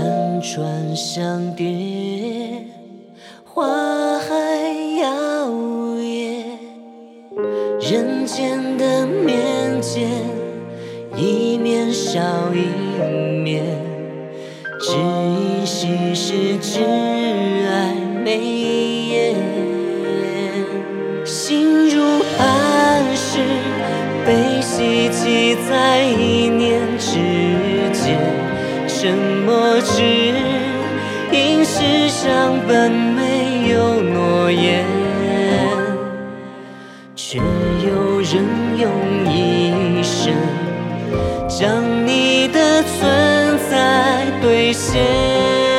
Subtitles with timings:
[0.00, 1.66] 山川相叠，
[3.44, 4.34] 花海
[4.98, 5.46] 摇
[6.00, 6.40] 曳，
[7.82, 10.08] 人间的面见
[11.18, 12.18] 一面少
[12.54, 12.60] 一
[13.42, 13.62] 面，
[14.80, 17.94] 只因心事只爱
[18.24, 18.38] 眉
[19.10, 19.36] 眼，
[21.26, 22.00] 心如
[22.38, 23.38] 磐石，
[24.24, 26.98] 悲喜积在一念。
[29.02, 30.02] 什么只
[31.32, 34.84] 因世上本没有诺言，
[37.16, 38.44] 却有人
[38.76, 38.90] 用
[39.24, 40.34] 一生
[41.48, 45.69] 将你的存在兑现。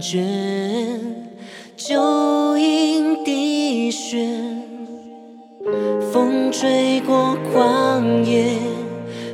[0.00, 0.24] 卷，
[1.76, 4.26] 酒饮滴血，
[6.12, 8.56] 风吹过旷野，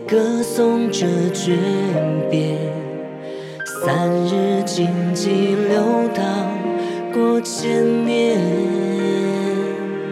[0.07, 1.57] 歌颂着诀
[2.31, 2.57] 别。
[3.85, 6.25] 三日荆棘流淌
[7.13, 8.39] 过千年，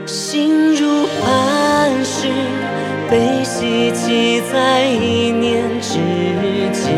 [0.07, 2.29] 心如磐石，
[3.11, 5.99] 被希冀在一念之
[6.73, 6.97] 间。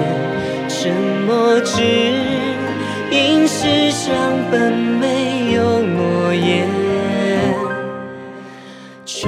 [0.69, 0.93] 沉
[1.27, 1.83] 默只
[3.11, 4.15] 因世上
[4.51, 6.69] 本没有诺言，
[9.05, 9.27] 却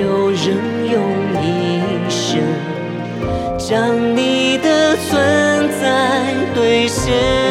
[0.00, 0.56] 有人
[0.90, 1.02] 用
[1.42, 2.40] 一生
[3.58, 7.43] 将你的存在兑现。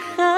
[0.00, 0.26] high.